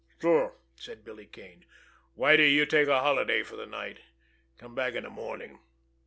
[0.19, 1.63] "Sure!" said Billy Kane.
[2.15, 3.99] "Whitie, you take a holiday for the night.
[4.57, 5.59] Come back in the morning.